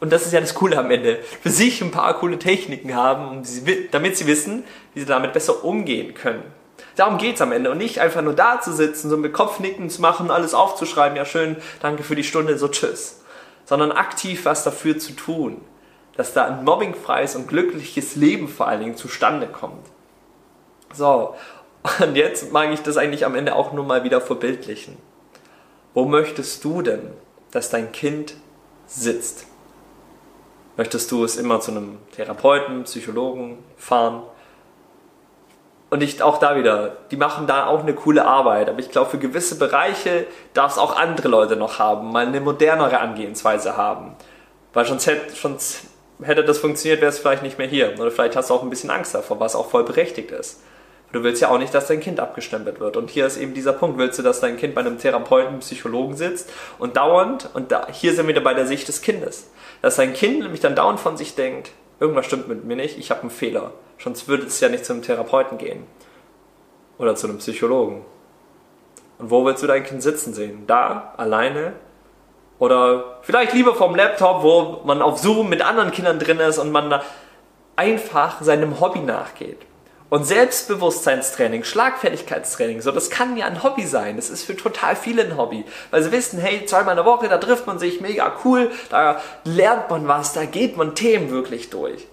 und 0.00 0.10
das 0.14 0.24
ist 0.24 0.32
ja 0.32 0.40
das 0.40 0.54
Coole 0.54 0.78
am 0.78 0.90
Ende, 0.90 1.18
für 1.42 1.50
sich 1.50 1.82
ein 1.82 1.90
paar 1.90 2.18
coole 2.18 2.38
Techniken 2.38 2.94
haben, 2.94 3.42
damit 3.90 4.16
sie 4.16 4.26
wissen, 4.26 4.64
wie 4.94 5.00
sie 5.00 5.06
damit 5.06 5.34
besser 5.34 5.62
umgehen 5.62 6.14
können. 6.14 6.42
Darum 6.96 7.18
geht 7.18 7.36
es 7.36 7.42
am 7.42 7.52
Ende 7.52 7.70
und 7.70 7.78
nicht 7.78 8.00
einfach 8.00 8.22
nur 8.22 8.34
da 8.34 8.60
zu 8.60 8.72
sitzen, 8.72 9.10
so 9.10 9.16
mit 9.16 9.32
Kopfnicken 9.32 9.90
zu 9.90 10.02
machen, 10.02 10.30
alles 10.30 10.54
aufzuschreiben, 10.54 11.16
ja 11.16 11.24
schön, 11.24 11.56
danke 11.80 12.02
für 12.02 12.16
die 12.16 12.24
Stunde, 12.24 12.58
so 12.58 12.68
tschüss. 12.68 13.22
Sondern 13.64 13.92
aktiv 13.92 14.44
was 14.44 14.64
dafür 14.64 14.98
zu 14.98 15.12
tun, 15.12 15.60
dass 16.16 16.32
da 16.32 16.44
ein 16.46 16.64
mobbingfreies 16.64 17.36
und 17.36 17.48
glückliches 17.48 18.16
Leben 18.16 18.48
vor 18.48 18.66
allen 18.68 18.80
Dingen 18.80 18.96
zustande 18.96 19.46
kommt. 19.46 19.86
So, 20.92 21.36
und 22.00 22.16
jetzt 22.16 22.52
mag 22.52 22.70
ich 22.72 22.82
das 22.82 22.96
eigentlich 22.96 23.24
am 23.24 23.34
Ende 23.34 23.54
auch 23.54 23.72
nur 23.72 23.84
mal 23.84 24.04
wieder 24.04 24.20
verbildlichen. 24.20 24.96
Wo 25.94 26.04
möchtest 26.04 26.64
du 26.64 26.82
denn, 26.82 27.12
dass 27.50 27.70
dein 27.70 27.92
Kind 27.92 28.34
sitzt? 28.86 29.46
Möchtest 30.76 31.10
du 31.10 31.24
es 31.24 31.36
immer 31.36 31.60
zu 31.60 31.72
einem 31.72 31.98
Therapeuten, 32.14 32.84
Psychologen 32.84 33.58
fahren? 33.76 34.22
Und 35.90 36.02
ich 36.02 36.22
auch 36.22 36.38
da 36.38 36.56
wieder, 36.56 36.96
die 37.10 37.16
machen 37.16 37.48
da 37.48 37.66
auch 37.66 37.80
eine 37.80 37.94
coole 37.94 38.24
Arbeit. 38.24 38.68
Aber 38.68 38.78
ich 38.78 38.90
glaube, 38.90 39.10
für 39.10 39.18
gewisse 39.18 39.58
Bereiche 39.58 40.26
darf 40.54 40.72
es 40.72 40.78
auch 40.78 40.96
andere 40.96 41.28
Leute 41.28 41.56
noch 41.56 41.80
haben, 41.80 42.12
mal 42.12 42.26
eine 42.26 42.40
modernere 42.40 43.00
Angehensweise 43.00 43.76
haben. 43.76 44.14
Weil 44.72 44.86
sonst 44.86 45.06
hätte, 45.08 45.34
sonst 45.34 45.82
hätte 46.22 46.44
das 46.44 46.58
funktioniert, 46.58 47.00
wäre 47.00 47.10
es 47.10 47.18
vielleicht 47.18 47.42
nicht 47.42 47.58
mehr 47.58 47.66
hier. 47.66 47.94
Oder 47.98 48.12
vielleicht 48.12 48.36
hast 48.36 48.50
du 48.50 48.54
auch 48.54 48.62
ein 48.62 48.70
bisschen 48.70 48.90
Angst 48.90 49.14
davor, 49.16 49.40
was 49.40 49.56
auch 49.56 49.68
voll 49.68 49.82
berechtigt 49.82 50.30
ist. 50.30 50.62
Du 51.12 51.24
willst 51.24 51.42
ja 51.42 51.48
auch 51.48 51.58
nicht, 51.58 51.74
dass 51.74 51.88
dein 51.88 51.98
Kind 51.98 52.20
abgestempelt 52.20 52.78
wird. 52.78 52.96
Und 52.96 53.10
hier 53.10 53.26
ist 53.26 53.36
eben 53.36 53.52
dieser 53.52 53.72
Punkt. 53.72 53.98
Willst 53.98 54.16
du, 54.16 54.22
dass 54.22 54.38
dein 54.38 54.56
Kind 54.56 54.76
bei 54.76 54.82
einem 54.82 54.98
Therapeuten, 54.98 55.58
Psychologen 55.58 56.16
sitzt 56.16 56.48
und 56.78 56.96
dauernd, 56.96 57.50
und 57.52 57.72
da, 57.72 57.88
hier 57.90 58.14
sind 58.14 58.26
wir 58.26 58.36
wieder 58.36 58.44
bei 58.44 58.54
der 58.54 58.66
Sicht 58.66 58.86
des 58.86 59.02
Kindes, 59.02 59.50
dass 59.82 59.96
dein 59.96 60.14
Kind 60.14 60.38
nämlich 60.38 60.60
dann 60.60 60.76
dauernd 60.76 61.00
von 61.00 61.16
sich 61.16 61.34
denkt, 61.34 61.72
irgendwas 62.00 62.26
stimmt 62.26 62.48
mit 62.48 62.64
mir 62.64 62.76
nicht, 62.76 62.98
ich 62.98 63.10
habe 63.10 63.20
einen 63.20 63.30
Fehler. 63.30 63.72
Sonst 63.98 64.26
würde 64.26 64.46
es 64.46 64.58
ja 64.60 64.68
nicht 64.68 64.84
zu 64.84 64.92
einem 64.92 65.02
Therapeuten 65.02 65.58
gehen. 65.58 65.84
Oder 66.98 67.14
zu 67.14 67.28
einem 67.28 67.38
Psychologen. 67.38 68.04
Und 69.18 69.30
wo 69.30 69.44
willst 69.44 69.62
du 69.62 69.66
dein 69.66 69.84
Kind 69.84 70.02
sitzen 70.02 70.34
sehen? 70.34 70.66
Da, 70.66 71.14
alleine? 71.16 71.74
Oder 72.58 73.18
vielleicht 73.22 73.52
lieber 73.52 73.74
vom 73.74 73.94
Laptop, 73.94 74.42
wo 74.42 74.80
man 74.84 75.02
auf 75.02 75.18
Zoom 75.18 75.48
mit 75.48 75.62
anderen 75.62 75.90
Kindern 75.92 76.18
drin 76.18 76.40
ist 76.40 76.58
und 76.58 76.72
man 76.72 77.00
einfach 77.76 78.42
seinem 78.42 78.80
Hobby 78.80 79.00
nachgeht. 79.00 79.58
Und 80.10 80.24
Selbstbewusstseinstraining, 80.26 81.62
Schlagfertigkeitstraining, 81.62 82.80
so, 82.80 82.90
das 82.90 83.10
kann 83.10 83.36
ja 83.36 83.46
ein 83.46 83.62
Hobby 83.62 83.86
sein. 83.86 84.16
Das 84.16 84.28
ist 84.28 84.42
für 84.42 84.56
total 84.56 84.96
viele 84.96 85.22
ein 85.22 85.36
Hobby. 85.36 85.64
Weil 85.92 86.02
sie 86.02 86.10
wissen, 86.10 86.40
hey, 86.40 86.66
zweimal 86.66 86.98
in 86.98 87.04
der 87.04 87.06
Woche, 87.06 87.28
da 87.28 87.38
trifft 87.38 87.68
man 87.68 87.78
sich, 87.78 88.00
mega 88.00 88.32
cool, 88.44 88.72
da 88.90 89.20
lernt 89.44 89.88
man 89.88 90.08
was, 90.08 90.32
da 90.32 90.44
geht 90.46 90.76
man 90.76 90.96
Themen 90.96 91.30
wirklich 91.30 91.70
durch. 91.70 92.08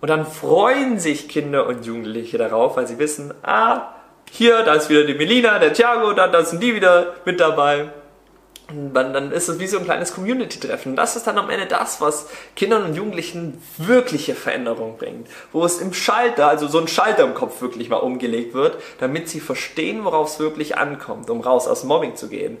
Und 0.00 0.08
dann 0.08 0.24
freuen 0.24 1.00
sich 1.00 1.28
Kinder 1.28 1.66
und 1.66 1.84
Jugendliche 1.84 2.38
darauf, 2.38 2.76
weil 2.76 2.86
sie 2.86 3.00
wissen, 3.00 3.34
ah, 3.42 3.94
hier, 4.30 4.62
da 4.62 4.74
ist 4.74 4.88
wieder 4.88 5.04
die 5.04 5.14
Melina, 5.14 5.58
der 5.58 5.72
Thiago, 5.72 6.12
da, 6.12 6.28
da 6.28 6.44
sind 6.44 6.62
die 6.62 6.72
wieder 6.72 7.14
mit 7.24 7.40
dabei 7.40 7.88
dann 8.70 9.32
ist 9.32 9.48
es 9.48 9.58
wie 9.58 9.66
so 9.66 9.78
ein 9.78 9.84
kleines 9.84 10.14
Community-Treffen. 10.14 10.94
Das 10.94 11.16
ist 11.16 11.26
dann 11.26 11.38
am 11.38 11.48
Ende 11.48 11.64
das, 11.64 12.02
was 12.02 12.28
Kindern 12.54 12.84
und 12.84 12.94
Jugendlichen 12.94 13.62
wirkliche 13.78 14.34
Veränderung 14.34 14.98
bringt. 14.98 15.26
Wo 15.52 15.64
es 15.64 15.80
im 15.80 15.94
Schalter, 15.94 16.48
also 16.48 16.68
so 16.68 16.78
ein 16.78 16.86
Schalter 16.86 17.24
im 17.24 17.32
Kopf 17.32 17.62
wirklich 17.62 17.88
mal 17.88 17.96
umgelegt 17.96 18.52
wird, 18.52 18.76
damit 19.00 19.28
sie 19.30 19.40
verstehen, 19.40 20.04
worauf 20.04 20.28
es 20.28 20.38
wirklich 20.38 20.76
ankommt, 20.76 21.30
um 21.30 21.40
raus 21.40 21.66
aus 21.66 21.84
Mobbing 21.84 22.14
zu 22.16 22.28
gehen. 22.28 22.58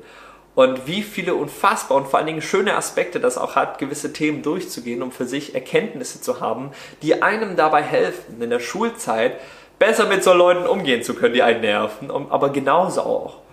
Und 0.54 0.86
wie 0.86 1.02
viele 1.02 1.34
unfassbar 1.34 1.98
und 1.98 2.08
vor 2.08 2.18
allen 2.18 2.26
Dingen 2.26 2.42
schöne 2.42 2.74
Aspekte 2.74 3.20
das 3.20 3.36
auch 3.36 3.54
hat, 3.54 3.78
gewisse 3.78 4.12
Themen 4.14 4.42
durchzugehen, 4.42 5.02
um 5.02 5.12
für 5.12 5.26
sich 5.26 5.54
Erkenntnisse 5.54 6.22
zu 6.22 6.40
haben, 6.40 6.72
die 7.02 7.22
einem 7.22 7.54
dabei 7.54 7.82
helfen, 7.82 8.40
in 8.40 8.50
der 8.50 8.60
Schulzeit 8.60 9.38
besser 9.78 10.06
mit 10.06 10.24
so 10.24 10.32
Leuten 10.32 10.66
umgehen 10.66 11.02
zu 11.02 11.14
können, 11.14 11.34
die 11.34 11.42
einen 11.42 11.60
nerven, 11.60 12.10
aber 12.10 12.48
genauso 12.48 13.02
auch 13.02 13.47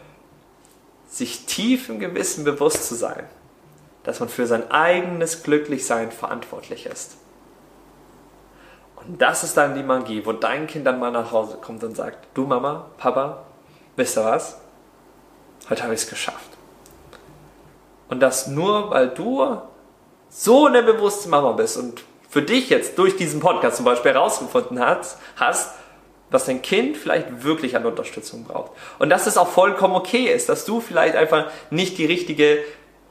sich 1.08 1.46
tief 1.46 1.90
im 1.90 2.00
Gewissen 2.00 2.44
bewusst 2.44 2.88
zu 2.88 2.96
sein, 2.96 3.24
dass 4.04 4.20
man 4.20 4.30
für 4.30 4.48
sein 4.48 4.70
eigenes 4.72 5.44
Glücklichsein 5.44 6.12
verantwortlich 6.12 6.86
ist. 6.86 7.18
Und 8.96 9.22
das 9.22 9.44
ist 9.44 9.56
dann 9.56 9.76
die 9.76 9.84
Magie, 9.84 10.26
wo 10.26 10.34
dein 10.34 10.68
Kind 10.68 10.86
dann 10.86 11.00
mal 11.00 11.12
nach 11.12 11.32
Hause 11.32 11.58
kommt 11.62 11.84
und 11.84 11.96
sagt, 11.96 12.28
du 12.34 12.46
Mama, 12.46 12.88
Papa, 12.98 13.44
wisst 13.96 14.18
ihr 14.18 14.26
was? 14.26 14.58
Heute 15.70 15.84
habe 15.84 15.94
ich 15.94 16.02
es 16.02 16.10
geschafft. 16.10 16.50
Und 18.08 18.20
das 18.20 18.48
nur, 18.48 18.90
weil 18.92 19.10
du 19.10 19.58
so 20.30 20.66
eine 20.68 20.84
bewusste 20.84 21.30
Mama 21.30 21.54
bist 21.54 21.78
und 21.78 22.04
für 22.30 22.42
dich 22.42 22.70
jetzt 22.70 22.98
durch 22.98 23.16
diesen 23.16 23.40
Podcast 23.40 23.78
zum 23.78 23.86
Beispiel 23.86 24.14
herausgefunden 24.14 24.80
hast, 24.80 25.18
hast, 25.38 25.74
was 26.36 26.46
dein 26.46 26.62
Kind 26.62 26.98
vielleicht 26.98 27.44
wirklich 27.44 27.76
an 27.76 27.86
Unterstützung 27.86 28.44
braucht. 28.44 28.72
Und 29.00 29.10
dass 29.10 29.26
es 29.26 29.38
auch 29.38 29.48
vollkommen 29.48 29.96
okay 29.96 30.26
ist, 30.32 30.50
dass 30.50 30.66
du 30.66 30.82
vielleicht 30.82 31.16
einfach 31.16 31.48
nicht 31.72 31.98
die 31.98 32.06
richtige 32.06 32.60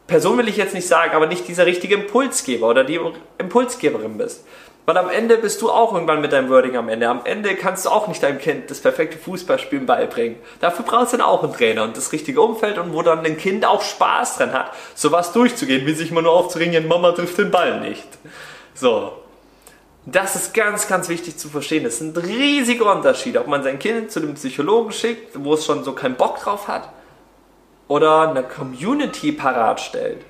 Person 0.06 0.36
will 0.36 0.48
ich 0.48 0.58
jetzt 0.58 0.74
nicht 0.74 0.86
sagen, 0.86 1.14
aber 1.14 1.26
nicht 1.26 1.48
dieser 1.48 1.64
richtige 1.64 1.94
Impulsgeber 1.94 2.68
oder 2.68 2.84
die 2.84 3.00
Impulsgeberin 3.38 4.18
bist. 4.18 4.44
Weil 4.86 4.98
am 4.98 5.08
Ende 5.08 5.38
bist 5.38 5.62
du 5.62 5.70
auch 5.70 5.94
irgendwann 5.94 6.20
mit 6.20 6.32
deinem 6.32 6.50
Wording 6.50 6.76
am 6.76 6.90
Ende. 6.90 7.08
Am 7.08 7.22
Ende 7.24 7.56
kannst 7.56 7.86
du 7.86 7.88
auch 7.88 8.06
nicht 8.06 8.22
deinem 8.22 8.38
Kind 8.38 8.70
das 8.70 8.80
perfekte 8.80 9.16
Fußballspielen 9.16 9.86
beibringen. 9.86 10.36
Dafür 10.60 10.84
brauchst 10.84 11.14
du 11.14 11.16
dann 11.16 11.26
auch 11.26 11.42
einen 11.42 11.54
Trainer 11.54 11.84
und 11.84 11.96
das 11.96 12.12
richtige 12.12 12.42
Umfeld 12.42 12.76
und 12.76 12.92
wo 12.92 13.00
dann 13.00 13.24
dein 13.24 13.38
Kind 13.38 13.64
auch 13.64 13.80
Spaß 13.80 14.36
dran 14.36 14.52
hat, 14.52 14.72
sowas 14.94 15.32
durchzugehen, 15.32 15.86
wie 15.86 15.94
sich 15.94 16.10
immer 16.10 16.20
nur 16.20 16.32
aufzuringen, 16.32 16.86
Mama 16.86 17.12
trifft 17.12 17.38
den 17.38 17.50
Ball 17.50 17.80
nicht. 17.80 18.06
So. 18.74 19.23
Das 20.06 20.36
ist 20.36 20.52
ganz, 20.52 20.86
ganz 20.86 21.08
wichtig 21.08 21.38
zu 21.38 21.48
verstehen. 21.48 21.84
Das 21.84 21.98
sind 21.98 22.16
riesige 22.18 22.84
Unterschiede, 22.84 23.40
ob 23.40 23.46
man 23.46 23.62
sein 23.62 23.78
Kind 23.78 24.10
zu 24.10 24.20
dem 24.20 24.34
Psychologen 24.34 24.92
schickt, 24.92 25.42
wo 25.42 25.54
es 25.54 25.64
schon 25.64 25.82
so 25.82 25.92
keinen 25.92 26.16
Bock 26.16 26.40
drauf 26.40 26.68
hat, 26.68 26.90
oder 27.88 28.30
eine 28.30 28.42
Community 28.42 29.32
parat 29.32 29.80
stellt, 29.80 30.24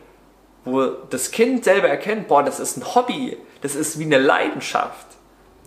wo 0.64 0.86
das 1.10 1.30
Kind 1.30 1.64
selber 1.64 1.88
erkennt, 1.88 2.28
boah, 2.28 2.42
das 2.42 2.60
ist 2.60 2.76
ein 2.76 2.94
Hobby, 2.94 3.36
das 3.62 3.74
ist 3.74 3.98
wie 3.98 4.04
eine 4.04 4.18
Leidenschaft, 4.18 5.06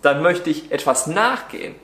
dann 0.02 0.22
möchte 0.22 0.50
ich 0.50 0.70
etwas 0.70 1.06
nachgehen. 1.06 1.74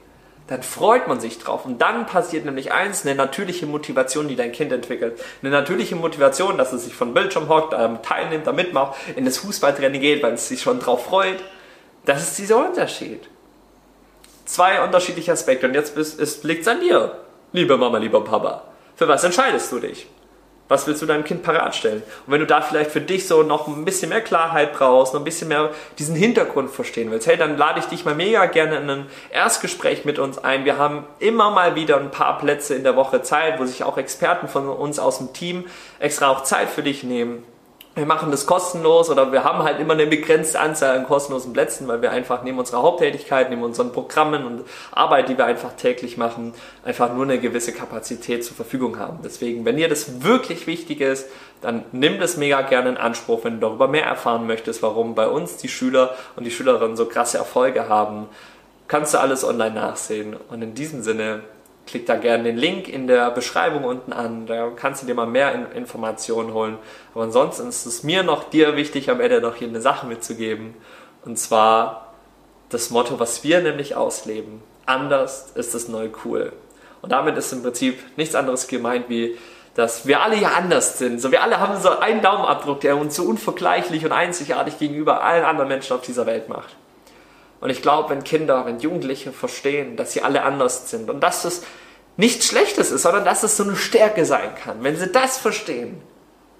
Dann 0.47 0.62
freut 0.62 1.09
man 1.09 1.21
sich 1.21 1.38
drauf. 1.38 1.64
Und 1.64 1.81
dann 1.81 2.04
passiert 2.04 2.45
nämlich 2.45 2.71
eins, 2.71 3.07
eine 3.07 3.14
natürliche 3.14 3.64
Motivation, 3.64 4.28
die 4.28 4.37
dein 4.37 4.52
Kind 4.52 4.73
entwickelt. 4.73 5.19
Eine 5.40 5.50
natürliche 5.50 5.97
Motivation, 5.97 6.59
dass 6.59 6.75
es 6.75 6.85
sich 6.85 6.95
von 6.95 7.14
Bildschirm 7.14 7.49
hockt, 7.49 7.73
teilnimmt, 8.04 8.47
da 8.47 8.52
mitmacht, 8.52 8.95
in 9.16 9.25
das 9.25 9.38
Fußballtraining 9.38 10.02
geht, 10.02 10.23
weil 10.23 10.35
es 10.35 10.49
sich 10.49 10.61
schon 10.61 10.81
drauf 10.81 11.07
freut. 11.07 11.43
Das 12.04 12.23
ist 12.23 12.38
dieser 12.38 12.64
Unterschied. 12.64 13.28
Zwei 14.44 14.82
unterschiedliche 14.82 15.32
Aspekte. 15.32 15.66
Und 15.66 15.75
jetzt 15.75 15.96
liegt 16.44 16.62
es 16.62 16.68
an 16.68 16.80
dir, 16.80 17.18
liebe 17.52 17.76
Mama, 17.76 17.99
lieber 17.99 18.23
Papa. 18.23 18.64
Für 18.96 19.08
was 19.08 19.25
entscheidest 19.25 19.73
du 19.73 19.80
dich? 19.80 20.06
Was 20.68 20.87
willst 20.87 21.02
du 21.02 21.06
deinem 21.06 21.25
Kind 21.25 21.42
parat 21.42 21.75
stellen? 21.75 22.02
Und 22.26 22.32
wenn 22.32 22.40
du 22.40 22.46
da 22.46 22.62
vielleicht 22.62 22.90
für 22.90 23.00
dich 23.00 23.26
so 23.26 23.42
noch 23.42 23.68
ein 23.68 23.84
bisschen 23.84 24.08
mehr 24.08 24.23
Klarheit 24.23 24.73
brauchst, 24.73 25.12
noch 25.12 25.20
ein 25.20 25.25
bisschen 25.25 25.49
mehr 25.49 25.70
diesen 25.99 26.14
Hintergrund 26.14 26.70
verstehen 26.70 27.11
willst, 27.11 27.26
hey, 27.26 27.37
dann 27.37 27.58
lade 27.58 27.80
ich 27.80 27.87
dich 27.87 28.06
mal 28.06 28.14
mega 28.14 28.46
gerne 28.46 28.76
in 28.76 28.88
ein 28.88 29.06
Erstgespräch 29.30 30.06
mit 30.06 30.18
uns 30.18 30.38
ein. 30.38 30.64
Wir 30.64 30.78
haben 30.78 31.04
immer 31.18 31.50
mal 31.50 31.75
wieder 31.75 31.99
ein 31.99 32.11
paar 32.11 32.38
Plätze 32.38 32.75
in 32.75 32.82
der 32.82 32.96
Woche 32.96 33.20
Zeit, 33.20 33.58
wo 33.58 33.66
sich 33.66 33.84
auch 33.84 33.99
Experten 33.99 34.49
von 34.49 34.68
uns 34.68 34.99
aus 34.99 35.18
dem 35.18 35.34
Team 35.34 35.66
extra 35.99 36.28
auch 36.28 36.44
Zeit 36.44 36.70
für 36.70 36.82
dich 36.82 37.02
nehmen 37.02 37.44
wir 37.94 38.06
machen 38.06 38.32
das 38.32 38.46
kostenlos 38.46 39.08
oder 39.08 39.30
wir 39.30 39.44
haben 39.44 39.62
halt 39.62 39.78
immer 39.78 39.92
eine 39.92 40.06
begrenzte 40.06 40.58
Anzahl 40.58 40.96
an 40.96 41.04
kostenlosen 41.04 41.52
Plätzen, 41.52 41.86
weil 41.86 42.02
wir 42.02 42.10
einfach 42.10 42.42
neben 42.42 42.58
unserer 42.58 42.82
Haupttätigkeit, 42.82 43.50
neben 43.50 43.62
unseren 43.62 43.92
Programmen 43.92 44.44
und 44.44 44.64
Arbeit, 44.90 45.28
die 45.28 45.38
wir 45.38 45.44
einfach 45.44 45.74
täglich 45.74 46.16
machen, 46.16 46.54
einfach 46.84 47.12
nur 47.14 47.22
eine 47.22 47.38
gewisse 47.38 47.72
Kapazität 47.72 48.44
zur 48.44 48.56
Verfügung 48.56 48.98
haben. 48.98 49.20
Deswegen, 49.22 49.64
wenn 49.64 49.76
dir 49.76 49.88
das 49.88 50.24
wirklich 50.24 50.66
wichtig 50.66 51.00
ist, 51.00 51.28
dann 51.60 51.84
nimm 51.92 52.18
das 52.18 52.36
mega 52.36 52.62
gerne 52.62 52.90
in 52.90 52.96
Anspruch, 52.96 53.44
wenn 53.44 53.60
du 53.60 53.68
darüber 53.68 53.86
mehr 53.86 54.04
erfahren 54.04 54.46
möchtest, 54.46 54.82
warum 54.82 55.14
bei 55.14 55.28
uns 55.28 55.56
die 55.58 55.68
Schüler 55.68 56.14
und 56.34 56.44
die 56.44 56.50
Schülerinnen 56.50 56.96
so 56.96 57.06
krasse 57.06 57.38
Erfolge 57.38 57.88
haben. 57.88 58.26
Kannst 58.88 59.14
du 59.14 59.18
alles 59.18 59.44
online 59.44 59.74
nachsehen. 59.74 60.36
Und 60.50 60.62
in 60.62 60.74
diesem 60.74 61.02
Sinne 61.02 61.42
klick 61.87 62.07
da 62.07 62.17
gerne 62.17 62.45
den 62.45 62.57
Link 62.57 62.88
in 62.88 63.07
der 63.07 63.31
Beschreibung 63.31 63.85
unten 63.85 64.12
an, 64.12 64.47
da 64.47 64.71
kannst 64.75 65.03
du 65.03 65.07
dir 65.07 65.14
mal 65.14 65.26
mehr 65.26 65.73
Informationen 65.75 66.53
holen. 66.55 66.79
Aber 67.14 67.25
ansonsten 67.25 67.69
ist 67.69 67.87
es 67.87 68.03
mir 68.03 68.23
noch 68.23 68.45
dir 68.45 68.76
wichtig, 68.76 69.11
am 69.11 69.21
Ende 69.21 69.41
noch 69.41 69.57
hier 69.57 69.69
eine 69.69 69.81
Sache 69.81 70.07
mitzugeben. 70.07 70.75
Und 71.25 71.38
zwar 71.38 72.14
das 72.71 72.91
Motto, 72.91 73.21
was 73.21 73.45
wir 73.45 73.61
nämlich 73.61 73.97
ausleben. 73.97 74.62
Anders 74.87 75.53
ist 75.55 75.75
das 75.75 75.88
neu 75.88 76.09
cool. 76.25 76.53
Und 77.03 77.12
damit 77.12 77.37
ist 77.37 77.53
im 77.53 77.62
Prinzip 77.62 77.99
nichts 78.17 78.35
anderes 78.35 78.67
gemeint 78.67 79.09
wie, 79.09 79.38
dass 79.75 80.07
wir 80.07 80.23
alle 80.23 80.37
ja 80.37 80.50
anders 80.50 80.99
sind. 80.99 81.21
So, 81.21 81.33
wir 81.33 81.43
alle 81.43 81.59
haben 81.59 81.81
so 81.81 81.99
einen 81.99 82.23
Daumenabdruck, 82.23 82.81
der 82.81 82.97
uns 82.97 83.17
so 83.17 83.25
unvergleichlich 83.25 84.05
und 84.05 84.12
einzigartig 84.12 84.79
gegenüber 84.79 85.23
allen 85.23 85.45
anderen 85.45 85.69
Menschen 85.69 85.97
auf 85.97 86.03
dieser 86.03 86.26
Welt 86.26 86.49
macht. 86.49 86.76
Und 87.64 87.71
ich 87.71 87.80
glaube, 87.80 88.11
wenn 88.11 88.25
Kinder, 88.25 88.66
wenn 88.66 88.78
Jugendliche 88.78 89.33
verstehen, 89.33 89.97
dass 89.97 90.12
sie 90.12 90.21
alle 90.21 90.42
anders 90.42 90.90
sind 90.90 91.09
und 91.09 91.23
dass 91.23 91.47
es 91.47 91.62
nichts 92.18 92.44
Schlechtes 92.44 92.90
ist, 92.90 93.00
sondern 93.00 93.25
dass 93.25 93.42
es 93.42 93.56
so 93.56 93.62
eine 93.62 93.75
Stärke 93.75 94.26
sein 94.26 94.54
kann, 94.54 94.85
wenn 94.85 94.99
sie 94.99 95.11
das 95.11 95.38
verstehen, 95.38 95.99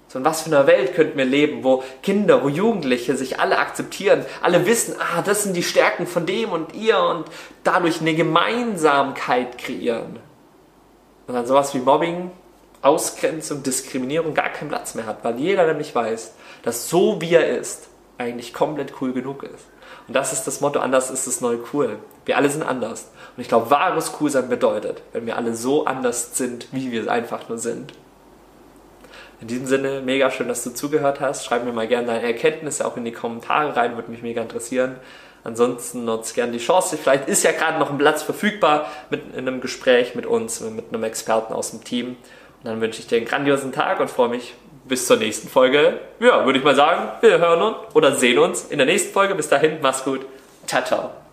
so 0.07 0.17
in 0.17 0.25
was 0.25 0.41
für 0.41 0.47
einer 0.47 0.65
Welt 0.65 0.95
könnten 0.95 1.15
wir 1.15 1.25
leben, 1.25 1.63
wo 1.63 1.83
Kinder, 2.01 2.43
wo 2.43 2.49
Jugendliche 2.49 3.15
sich 3.15 3.39
alle 3.39 3.59
akzeptieren, 3.59 4.25
alle 4.41 4.65
wissen, 4.65 4.95
ah, 4.97 5.21
das 5.21 5.43
sind 5.43 5.55
die 5.55 5.61
Stärken 5.61 6.07
von 6.07 6.25
dem 6.25 6.49
und 6.49 6.73
ihr 6.73 6.97
und 6.97 7.25
dadurch 7.63 8.01
eine 8.01 8.15
Gemeinsamkeit 8.15 9.59
kreieren. 9.59 10.17
Und 11.27 11.35
dann 11.35 11.45
sowas 11.45 11.75
wie 11.75 11.81
Mobbing, 11.81 12.31
Ausgrenzung, 12.81 13.61
Diskriminierung 13.61 14.33
gar 14.33 14.49
keinen 14.49 14.69
Platz 14.69 14.95
mehr 14.95 15.05
hat, 15.05 15.23
weil 15.23 15.37
jeder 15.37 15.67
nämlich 15.67 15.93
weiß, 15.93 16.33
dass 16.63 16.89
so 16.89 17.21
wie 17.21 17.35
er 17.35 17.59
ist, 17.59 17.89
eigentlich 18.17 18.55
komplett 18.55 18.93
cool 19.01 19.13
genug 19.13 19.43
ist. 19.43 19.67
Und 20.07 20.15
das 20.15 20.33
ist 20.33 20.45
das 20.45 20.61
Motto, 20.61 20.79
anders 20.79 21.09
ist 21.09 21.25
das 21.25 21.41
neue 21.41 21.59
cool. 21.73 21.97
Wir 22.25 22.37
alle 22.37 22.49
sind 22.49 22.63
anders. 22.63 23.09
Und 23.35 23.41
ich 23.41 23.47
glaube, 23.47 23.71
wahres 23.71 24.13
Coolsein 24.13 24.49
bedeutet, 24.49 25.01
wenn 25.13 25.25
wir 25.25 25.35
alle 25.37 25.55
so 25.55 25.85
anders 25.85 26.37
sind, 26.37 26.67
wie 26.71 26.91
wir 26.91 27.11
einfach 27.11 27.49
nur 27.49 27.57
sind. 27.57 27.93
In 29.41 29.47
diesem 29.47 29.65
Sinne, 29.65 30.01
mega 30.01 30.31
schön, 30.31 30.47
dass 30.47 30.63
du 30.63 30.69
zugehört 30.69 31.19
hast. 31.19 31.45
Schreib 31.45 31.65
mir 31.65 31.73
mal 31.73 31.87
gerne 31.87 32.07
deine 32.07 32.23
Erkenntnisse 32.23 32.85
auch 32.85 32.97
in 32.97 33.05
die 33.05 33.11
Kommentare 33.11 33.75
rein, 33.75 33.95
würde 33.95 34.11
mich 34.11 34.21
mega 34.21 34.41
interessieren. 34.41 34.95
Ansonsten 35.43 36.05
nutzt 36.05 36.33
gerne 36.33 36.53
die 36.53 36.57
Chance. 36.57 36.97
Vielleicht 36.97 37.27
ist 37.27 37.43
ja 37.43 37.51
gerade 37.51 37.77
noch 37.77 37.91
ein 37.91 37.97
Platz 37.97 38.23
verfügbar 38.23 38.87
mit 39.09 39.35
in 39.35 39.47
einem 39.47 39.61
Gespräch 39.61 40.15
mit 40.15 40.25
uns, 40.25 40.61
mit 40.61 40.85
einem 40.91 41.03
Experten 41.03 41.53
aus 41.53 41.71
dem 41.71 41.83
Team. 41.83 42.09
Und 42.09 42.17
dann 42.63 42.81
wünsche 42.81 42.99
ich 42.99 43.07
dir 43.07 43.17
einen 43.17 43.27
grandiosen 43.27 43.71
Tag 43.71 43.99
und 43.99 44.09
freue 44.09 44.29
mich 44.29 44.55
bis 44.87 45.07
zur 45.07 45.17
nächsten 45.17 45.49
Folge. 45.49 45.99
Ja, 46.19 46.45
würde 46.45 46.59
ich 46.59 46.65
mal 46.65 46.75
sagen, 46.75 47.09
wir 47.21 47.39
hören 47.39 47.61
uns 47.61 47.77
oder 47.93 48.15
sehen 48.15 48.39
uns 48.39 48.65
in 48.65 48.77
der 48.77 48.87
nächsten 48.87 49.11
Folge. 49.11 49.35
Bis 49.35 49.49
dahin, 49.49 49.79
mach's 49.81 50.03
gut. 50.03 50.25
Ciao, 50.67 50.83
ciao. 50.83 51.24